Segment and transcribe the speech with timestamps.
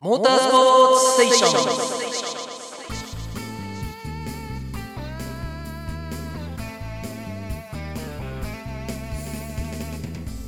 [0.00, 1.78] モータースポーツステーション。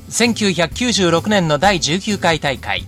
[0.08, 2.86] 1996年の第19回大会。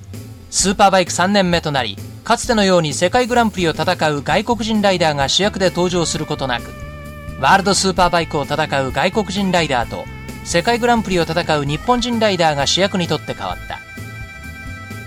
[0.50, 6.70] スーパーバイク3年目となりかつてのように世界グランプリを戦う外国人ライダーが主役で登場することなく
[7.40, 8.54] ワールドスーパーバイクを戦
[8.86, 10.04] う外国人ライダーと
[10.44, 13.80] 世界グランプリを戦う日本人ライダーが主役にとって変わった。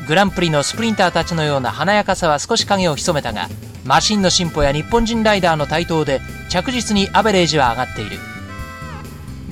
[0.07, 3.49] グランプリのスプリンターたちのような華やかさは少し影を潜めたが
[3.83, 8.17] マシンの進歩や日本人ライダーの台頭で着実にアベレージは上がっている。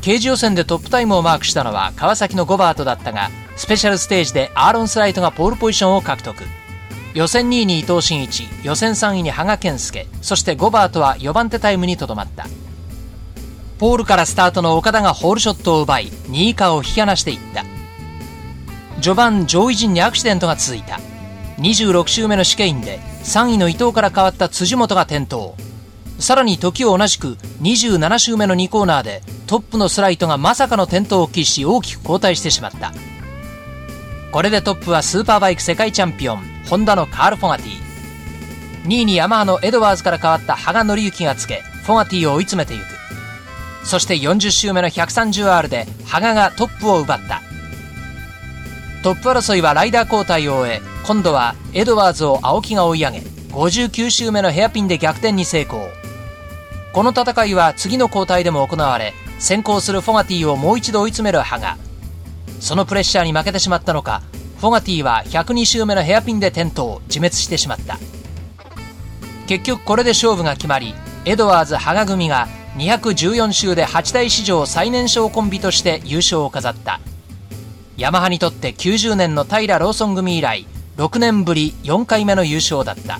[0.01, 6.43] 刑事予選でトップタイムをマークしたのは川崎のゴバートだったがスペシャルステージでアーロン・スライトがポールポジションを獲得。
[7.13, 12.47] 予選2位に伊藤真一予選3位に羽賀健介そしてゴバートは4番手タイムにとどまった。
[13.79, 17.72] ポールからスタートの岡田がホールショットを奪い2位以下を引き離していった。
[19.03, 20.97] 序盤上位陣にアクシデントが続いた。
[21.57, 25.51] 26周目の試験で3位の伊藤から変わった辻本が転倒。
[26.19, 32.93] さらに時を同じく27周目の2コーナーでトップのスライトがまさかの転倒を喫し大きく後退してしまった。
[34.31, 38.87] これでトップはスーパーバイク世界チャンピオンホンダのカール・フォガティ。
[38.87, 42.83] 2位にヤマハのエドワーズから変わった羽賀紀之がつけフォガティを追い詰めていく。
[43.85, 47.41] そして40周目の 130R で羽賀がトップを奪った。
[49.03, 53.17] トップ争いはライダー交代を終え今度はエドワーズを青木が追い上げ
[53.49, 55.89] 59周目のヘアピンで逆転に成功。
[56.93, 61.77] この戦いは次の交代でも行われ先行するフォガティをもう一度追い詰める羽賀。
[62.61, 64.21] そのプレッシャーに負けてしまったのか
[64.61, 67.99] フォガティは102周目のヘアピンで転倒自滅してしまった。
[69.47, 77.01] 結局これで勝負が決まりエドワーズ羽賀組が214周で8代史上最年少コンビとして優勝を飾った。
[77.95, 80.65] ヤマハにとって90年の平ローソン組以来
[80.97, 83.19] 6年ぶり4回目の優勝だった。